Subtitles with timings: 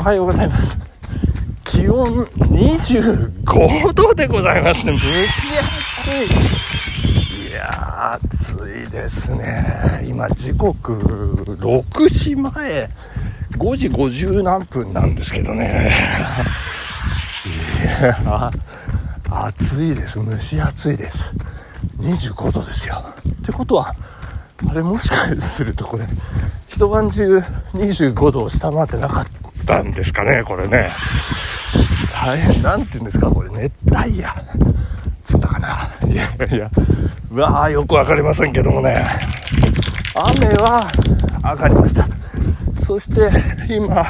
[0.00, 0.78] おはようございます。
[1.64, 4.94] 気温25度でございますね。
[4.94, 5.42] 蒸し
[5.98, 6.08] 暑
[7.44, 7.48] い。
[7.50, 10.02] いやー、暑いですね。
[10.08, 10.94] 今、時刻
[11.44, 12.88] 6時前、
[13.58, 15.92] 5時50何分なんですけどね。
[17.44, 20.14] いやー、暑いです。
[20.14, 21.18] 蒸し暑いです。
[21.98, 23.04] 25度ですよ。
[23.28, 23.94] ってことは、
[24.66, 26.06] あれもしかするとこれ、
[26.68, 27.44] 一晩中
[27.74, 30.90] 25度を下回ってなかったたんですかね、これね。
[32.12, 34.28] 大変、なんて言うんですか、これ、熱帯夜。
[35.24, 35.90] つったかな。
[36.08, 36.70] いやいや、
[37.30, 39.04] うわー、よくわかりませんけどもね。
[40.14, 40.90] 雨は
[41.42, 42.08] 上がりました。
[42.84, 43.30] そして、
[43.68, 44.04] 今、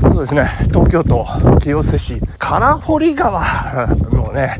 [0.00, 1.26] そうですね、東京都
[1.60, 4.56] 清瀬市、唐堀川のね、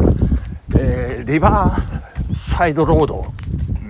[0.77, 2.01] えーリバー
[2.57, 3.27] サイドロード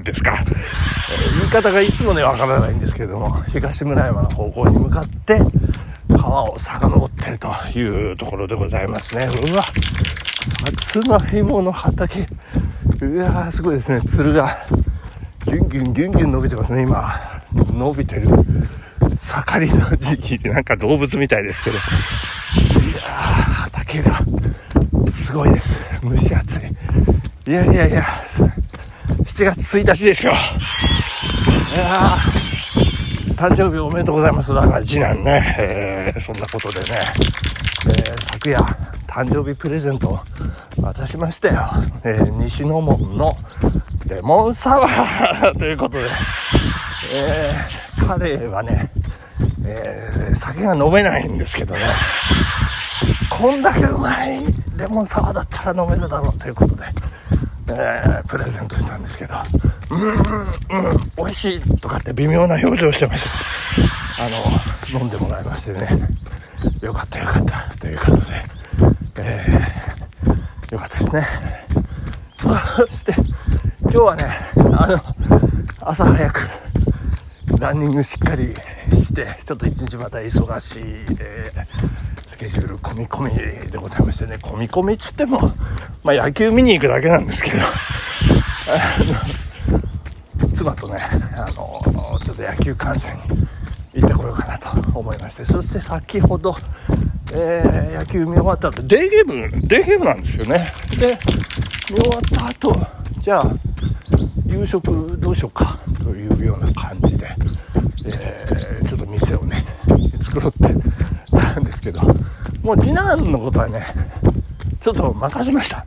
[0.04, 0.44] ですか。
[0.44, 5.40] え言い方がいつもね、わからないんですけども、東村山の方向に向かって、
[6.20, 9.24] 川を遡ってるというところでございますね。
[9.24, 9.72] うわ、さ
[10.78, 12.28] つまいもの畑。
[13.00, 14.02] うわー、すごいですね。
[14.02, 14.66] つるが、
[15.46, 17.42] ギュンギュンギュンギュン伸びてますね、今。
[17.72, 18.28] 伸びてる。
[19.18, 21.76] 盛りの時期でなんか動物みたいですけど。
[21.76, 23.02] いやー、
[23.70, 24.20] 畑が、
[25.14, 25.80] すごいです。
[26.02, 26.60] 蒸し暑い。
[27.46, 28.04] いやいやいや、
[29.24, 30.32] 7月1日ですよ。
[30.32, 32.39] いやー
[33.40, 34.52] 誕生日おめでとうございます。
[34.52, 36.88] だから次男ね、えーそんなことでね、
[37.88, 38.58] えー昨夜、
[39.06, 40.18] 誕生日プレゼントを
[40.82, 41.70] 渡しましたよ。
[42.04, 43.34] えー西野門の
[44.06, 46.10] レモンサワーということで、
[47.14, 48.92] えー彼はね、
[49.64, 51.86] えー酒が飲めないんですけどね、
[53.30, 54.38] こんだけうまい
[54.76, 56.82] レモンサワーだったら飲めるだろうということで、
[57.68, 59.32] えープレゼントしたんですけど、
[59.90, 64.24] うん、うん、美味しいとかって微妙な表情してました。
[64.24, 65.88] あの、飲んでもらいましてね、
[66.80, 68.22] よかったよかったということで、
[69.18, 71.26] えーよかったですね。
[72.38, 73.12] そして、
[73.82, 74.24] 今日はね、
[74.56, 75.00] あの、
[75.80, 76.48] 朝早く、
[77.58, 78.54] ランニングしっかり
[79.02, 80.82] して、ちょっと一日また忙しい、
[81.18, 85.52] えースケジュール込み込みでございましてね、込み込みっつっても、
[86.04, 87.56] まあ野球見に行くだけなんですけど、
[90.60, 90.98] 妻とね、
[91.36, 91.80] あの、
[92.22, 93.16] ちょっと野球観戦
[93.94, 96.54] に行ってこようかなと思いまして、そして先ほど、
[97.32, 100.70] えー野球見終わった後、デーゲーム、デーゲームなんですよね。
[100.98, 101.18] で、
[101.90, 102.86] 見終わった後、
[103.20, 103.50] じゃあ、
[104.46, 107.34] 夕食どうしようかというような感じで、
[108.06, 109.64] えーちょっと店をね、
[110.22, 110.74] 作ろうって
[111.30, 112.02] たんですけど、
[112.62, 113.86] もう次男のことはね、
[114.80, 115.86] ちょっと任せました。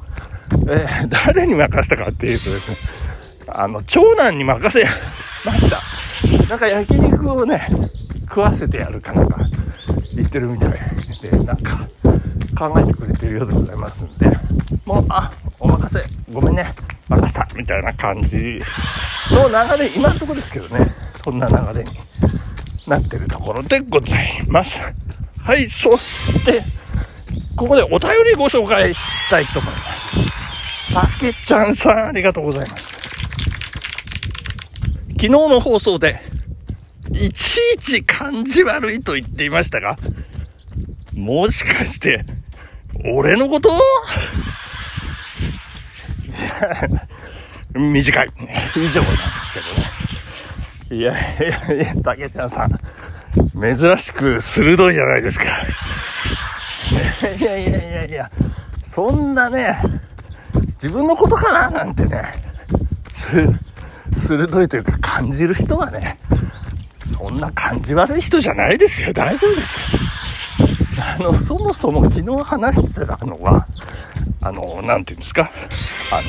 [0.68, 3.03] えー誰に任せたかっていうとですね、
[3.48, 4.86] あの、長男に任せ
[5.46, 5.82] ました。
[6.50, 7.68] なんか焼肉をね、
[8.28, 9.40] 食わせてやるかなんか
[10.16, 10.72] 言ってるみたい
[11.22, 11.88] で、なんか
[12.58, 14.28] 考えてくれてるようでございますんで、
[14.86, 16.74] もう、あ、お任せ、ごめんね、
[17.10, 18.62] 任せた、みたいな感じ
[19.32, 20.94] の流れ、今のところですけどね、
[21.24, 21.92] そんな流れに
[22.88, 24.80] なってるところでございます。
[25.40, 26.64] はい、そして、
[27.56, 30.94] ここでお便りご紹介したいと思います。
[30.94, 32.93] たけちゃんさん、ありがとうございます。
[35.24, 36.20] 昨日の放送で、
[37.14, 39.96] いちいち感じ悪いと言っていましたが、
[41.14, 42.26] もしかして、
[43.06, 43.70] 俺のこと？
[43.70, 43.72] い
[47.80, 48.32] や短い。
[48.76, 49.62] 以上なんですけ
[50.92, 51.00] どね。
[51.00, 52.78] いやいやいや、たけちゃんさん、
[53.78, 55.46] 珍しく鋭いじゃないですか。
[57.30, 58.30] いやいやいやいや、
[58.84, 59.82] そんなね、
[60.74, 61.70] 自分のことかな？
[61.70, 62.24] なんてね、
[63.14, 63.48] す、
[64.38, 66.20] 鋭いというか感じる人はね、
[67.18, 69.14] そんな感じ悪い人じゃないですよ。
[69.14, 69.80] 大丈夫ですよ。
[71.00, 73.68] あの、そもそも昨日話してたのは、
[74.42, 75.50] あの、なんていうんですか、
[76.12, 76.22] あ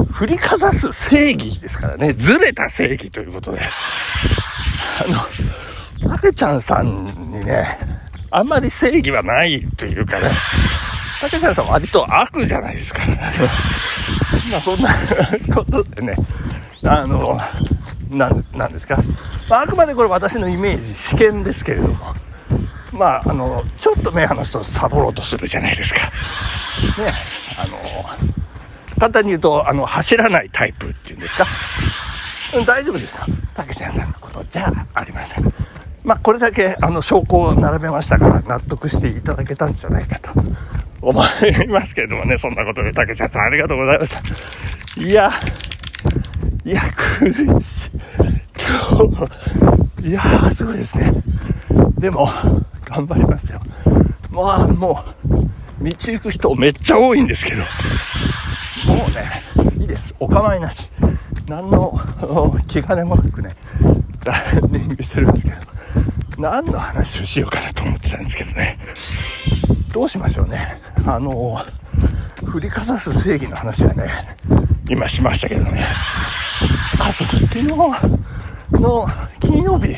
[0.00, 5.04] の、振りかざす正義ですからね、ずれた正義ということで、あ
[6.06, 7.78] の、たけちゃんさんにね、
[8.30, 10.30] あんまり正義はないというかね、
[11.20, 13.00] たけちゃんさん割と悪じゃないですか。
[14.50, 14.90] まあそんな
[15.54, 16.14] ことでね、
[16.84, 17.40] あの、
[18.10, 18.98] な、なんですか？
[19.48, 22.14] まあ、あくまでこれ私のイメージ、試験ですけれども、
[22.92, 26.00] まあ、あの、ちょっと目離すとサボろうとするじゃないですか。
[26.00, 27.14] ね、
[27.56, 27.78] あの、
[28.98, 31.46] 簡単に言うと、あの、走らないタイプっていうんですか？
[32.66, 33.24] 大丈夫ですよ。
[33.54, 35.54] たけちゃんさんのことじゃありません。
[36.04, 40.32] まあ、これだけ、あの、証拠を並べましたから、納得していただけたんじゃないかと
[41.00, 44.20] 思いますけれどもね、そんなことで、たけちゃんさんありがとうございました。
[45.00, 45.30] いや、
[46.64, 46.80] いや、
[47.18, 47.90] 苦しい。
[48.56, 49.26] 今
[50.00, 51.12] 日、いやー、すごいですね。
[51.98, 52.28] でも、
[52.84, 53.60] 頑張りますよ。
[54.30, 57.62] まあ、もう、道行く人めっちゃ多いんですけど、
[58.86, 60.14] もうね、いいです。
[60.20, 60.90] お構いなし。
[61.48, 61.98] 何の
[62.68, 63.56] 気兼ねもなくね、
[64.24, 65.56] ランニングしてるんですけど、
[66.38, 68.78] 何の話をしようかなと思ってたんですけどね。
[69.92, 70.80] どうしましょうね。
[71.04, 71.60] あの、
[72.44, 74.36] 振りかざす正義の話はね、
[74.88, 75.86] 今しましたけどね。
[76.98, 79.08] あ、そう、昨日の
[79.40, 79.96] 金曜日、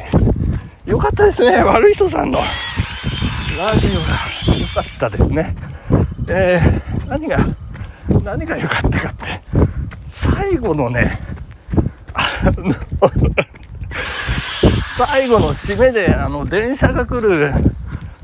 [0.87, 1.63] よかったですね。
[1.63, 2.41] 悪い人さんの。
[3.59, 5.55] ラジオが良かったですね。
[6.29, 7.39] えー、何が、
[8.23, 9.41] 何が良かったかって、
[10.11, 11.21] 最後のね、
[14.99, 17.53] 最後の締めで、あの、電車が来る、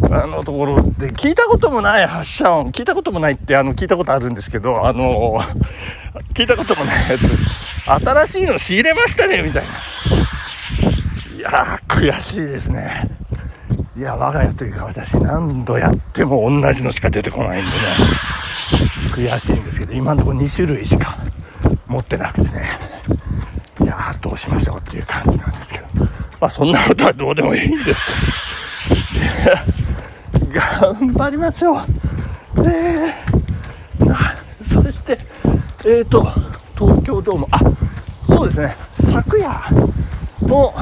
[0.02, 5.40] あのところで、聞いたこともない発射音、聞いたこともないって、あの、聞いたことあるんですけど、あの、
[6.34, 7.30] 聞いたこともないやつ、
[7.98, 9.70] 新しいの仕入れましたね、みたいな。
[11.36, 13.10] いやー、悔しいですね。
[13.96, 17.76] いや、我が家というか私何度やっても同じのしか出てこないんでね、
[19.12, 21.18] 悔しいんですけど、今のところ2種類しか
[21.86, 22.78] 持ってなくてね、
[23.80, 25.86] いやー、どうしましょうっていう感じなんですけど。
[26.40, 28.02] まあそんなことはどうでもいいんです
[30.40, 30.60] けど。
[30.60, 31.78] 頑張りましょ
[32.56, 32.62] う。
[32.62, 33.12] で、
[34.62, 35.18] そして、
[35.84, 36.24] えっ、ー、と、
[36.78, 37.60] 東京ドーム、あ、
[38.40, 38.74] そうですね、
[39.12, 39.50] 昨夜
[40.40, 40.72] の、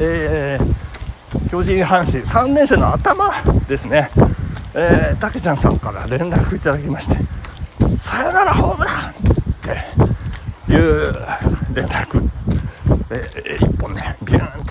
[0.00, 3.30] えー、巨人阪神3年生の頭
[3.68, 4.10] ですね、
[4.74, 7.16] えー、たけちゃんさんから連絡いただきまして、
[7.96, 9.12] さよならホームランっ
[10.66, 11.12] ていう
[11.74, 12.28] 連絡。
[13.10, 14.66] えー、1本ね、ビューンっ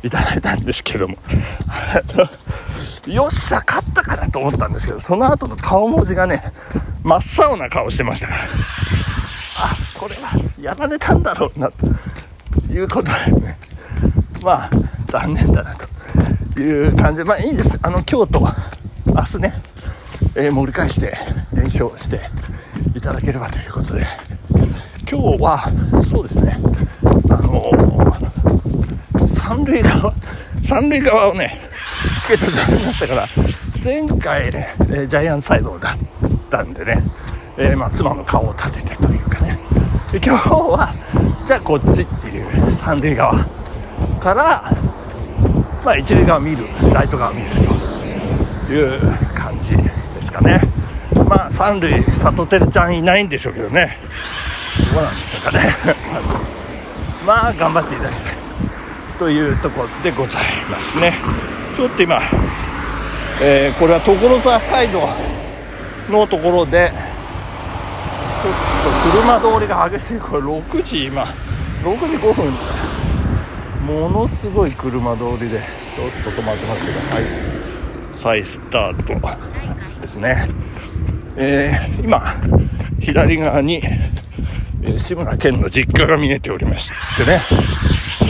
[0.00, 1.16] ていただいたんですけども、
[3.10, 6.52] よっしゃ、勝ったかなと思ったんですけど、その後の顔文字がね、
[7.02, 8.40] 真っ青な顔してましたから、
[9.60, 13.58] あ、これはやられたんだろうな、ということでね、
[14.42, 14.70] まあ、
[15.08, 15.76] 残念だな、
[16.54, 17.18] という感じ。
[17.18, 17.78] で、まあいいんです。
[17.82, 18.40] あの、今日と
[19.06, 19.62] 明日ね、
[20.34, 21.16] えー、盛り返して
[21.52, 22.28] 練習をして
[22.94, 24.04] いただければということで、
[25.10, 25.70] 今日は、
[26.10, 26.58] そうですね、
[27.30, 27.62] あの
[29.48, 30.12] 三塁側、
[30.68, 31.58] 三塁側をね、
[32.22, 33.26] チケット取りましたから、
[33.82, 35.98] 前回ね、えジャイアンサイドだっ
[36.50, 37.02] たんでね、
[37.56, 39.58] え、まあ、妻の顔を立ててというかね、
[40.10, 40.94] 今日は、
[41.46, 43.44] じゃあこっちっていう三塁側
[44.20, 44.74] から、
[45.84, 46.64] まあ、一塁側見る、
[46.94, 47.50] ライト側見る
[48.66, 49.00] という
[49.34, 50.62] 感じですかね。
[51.28, 53.98] まあ、三塁、里照ちゃんいないんでしょうけどね、
[54.94, 55.76] どうなんでしょうかね。
[57.26, 58.34] まあ、頑張っていただきたい
[59.18, 61.18] というところでございますね。
[61.76, 62.18] ちょっと今、
[63.42, 65.06] えー、これは所沢街道
[66.08, 66.92] のところで、
[68.42, 68.54] ちょっ
[69.04, 71.24] と車通りが激しい、これ6時今、
[71.82, 72.52] 6時5分、
[73.86, 75.60] ものすごい車通りで、
[75.96, 77.24] ちょっと止まってますけど、はい、
[78.14, 79.38] 再スタート。
[80.00, 80.48] ですね。
[81.36, 82.34] えー、今、
[83.00, 83.82] 左側に、
[84.82, 87.42] え志村けんの実家が見えておりましてね、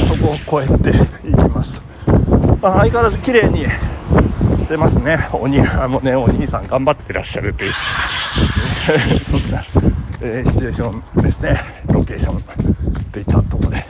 [0.08, 1.82] そこを越えていきます。
[2.60, 3.66] まあ、相変わらず綺麗に
[4.62, 5.28] してますね。
[5.32, 7.72] お兄もね、お兄さん頑張ってらっしゃるという、
[9.30, 9.64] そんな、
[10.20, 11.60] えー、シチュエーションですね。
[11.86, 12.42] ロケーション
[13.12, 13.86] といったところで。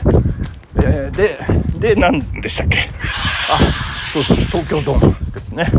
[0.76, 2.88] えー、で、で、何でしたっけ？
[3.50, 3.58] あ、
[4.12, 5.70] そうそう、東京ドームですね。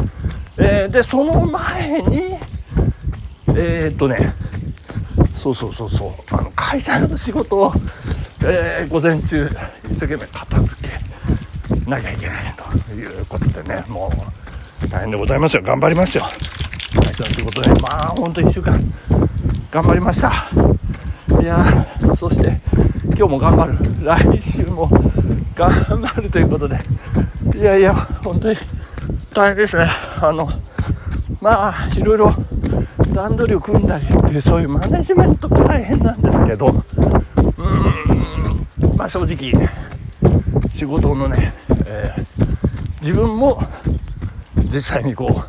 [0.57, 2.37] えー、で、その前に、
[3.55, 4.33] え、っとね、
[5.39, 7.73] そうそうそうそうあの会社の仕事を、
[8.43, 9.49] え、午前中
[9.89, 12.53] 一生懸命片付けなきゃいけない
[12.87, 14.11] ということでねも
[14.83, 16.25] う大変でございますよ頑張りますよ
[16.93, 18.83] 会社の仕事でまあ本当1週間
[19.71, 20.49] 頑張りました。
[21.41, 21.85] いや
[22.17, 22.59] そして
[23.15, 23.77] 今日も頑張る。
[24.03, 24.89] 来週も
[25.55, 26.79] 頑張るということで。
[27.55, 28.57] いやいや本当に
[29.31, 29.85] 大変ですね。
[30.21, 30.49] あの
[31.39, 32.33] まあいろいろ
[33.13, 36.67] 段取りを組んだりってそういうマネジメントが大変なんですけど。
[36.67, 39.53] うーんまあ正直
[40.73, 41.53] 仕事のね、
[41.85, 42.25] えー、
[43.01, 43.61] 自分も
[44.73, 45.43] 実際にこ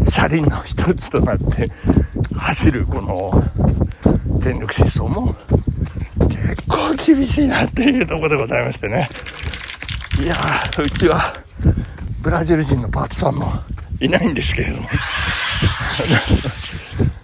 [0.00, 1.70] う車輪の一つとなって
[2.34, 3.44] 走るこの
[4.38, 5.34] 全力疾走も
[6.28, 9.08] 結構厳しいなっていうとこでございましてね。
[10.22, 10.36] いや
[10.78, 11.34] うちは
[12.20, 13.52] ブラジル人のパートさんも
[14.00, 14.88] いないんですけれども。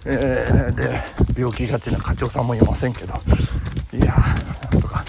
[0.05, 1.03] えー、で
[1.37, 3.13] 病気がちな課長さんもいませんけど。
[3.93, 5.03] いやーなんとか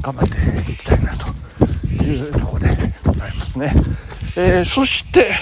[0.00, 0.28] 頑張っ
[0.64, 1.26] ていきたいなと
[2.04, 3.74] いうところでございますね、
[4.36, 5.34] えー、そして、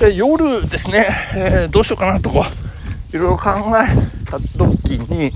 [0.00, 2.44] えー、夜ですね、えどうしようかなとこ。
[3.14, 5.32] いろいろ考えた時に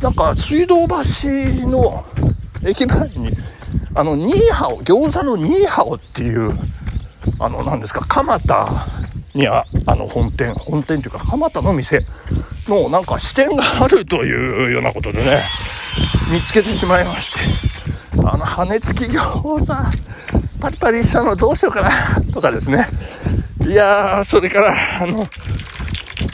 [0.00, 0.94] なんか水道橋
[1.66, 2.04] の
[2.64, 3.30] 駅前に
[3.94, 6.50] あのニーハオ餃子のニーハオっていう
[7.38, 8.86] あの、何ですか、蒲田
[9.34, 12.04] には、あの、本店、本店というか、蒲田の店
[12.66, 15.48] の、なんか支店があるというようなことでね、
[16.30, 17.40] 見つけてしまいまして、
[18.24, 19.66] あの、羽根付き餃子、
[20.60, 22.88] パリパリしたのどうしようかな、とかですね。
[23.60, 25.26] いやー、それから、あの、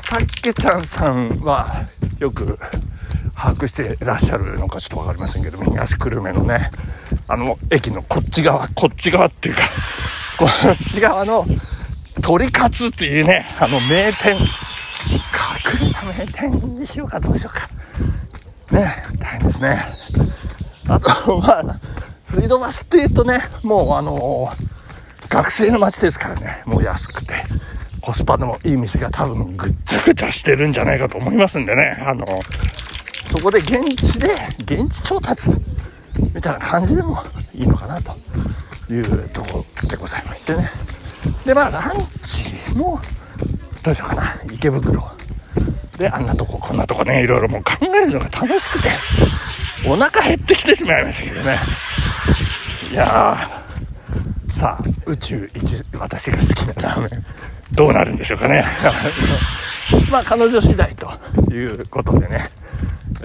[0.08, 2.58] たっけちゃんさんは、よく、
[3.34, 6.70] 把握していらっしゃるのかちょっと分かりませんけども東久留米のね
[7.26, 9.62] あの駅のこっち側こっち側っていうか
[10.38, 11.46] こっち側の
[12.22, 14.36] 鳥カツっていうねあの名店。
[15.06, 17.68] 隠れた名店にしようかどうしようか。
[18.74, 19.84] ね大変ですね。
[20.88, 21.80] あとまあ
[22.24, 24.50] 水道橋っていうとねもうあの
[25.28, 27.34] 学生の街ですからねもう安くて。
[28.04, 31.96] コスパのいい店が多分ぐっちゃぐちゃしてるんじゃないかと思いますんでね。
[32.06, 32.26] あの
[33.32, 35.50] そこで現地で現地調達
[36.34, 38.14] みたいな感じでもいいのかなと
[38.92, 40.70] いうところでございましてね。
[41.46, 43.00] でまあランチも
[43.82, 44.38] どうしようかな。
[44.52, 45.10] 池袋。
[45.96, 47.22] であんなとここんなとこね。
[47.22, 48.90] いろいろもう考えるのが楽しくて
[49.86, 51.58] お腹減ってきてしまいましたけどね。
[52.92, 54.52] いやー。
[54.52, 57.10] さあ宇宙一私が好きなラーメン。
[57.74, 58.64] どうなるんでしょうかね
[60.10, 61.10] まあ彼女次第と
[61.52, 62.50] いうことでね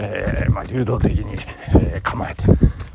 [0.02, 1.38] えー、まあ、流動的に、
[1.74, 2.44] えー、構えて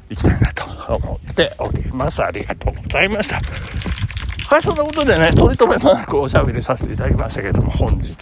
[0.08, 0.64] いきたいなと
[0.96, 2.22] 思っております。
[2.22, 3.40] ありがとうございました。
[4.48, 8.16] はい、そんなことでね、取り留めもなくおしゃべりさせていただきましたけれども、本日、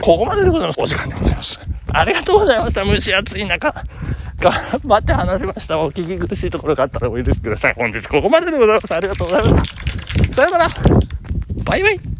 [0.00, 0.80] ここまででございます。
[0.80, 1.60] お時間でございます。
[1.92, 2.84] ありがとうございました。
[2.84, 3.72] 蒸し暑い中、
[4.40, 4.52] 頑
[4.84, 5.78] 張って話しました。
[5.78, 7.74] お聞き苦しいところがあったらお許しください。
[7.74, 8.94] 本日ここまででございます。
[8.94, 10.34] ありがとうございました。
[10.34, 10.68] さよなら。
[11.64, 12.11] バイバイ。